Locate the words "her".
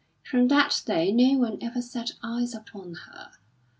3.05-3.33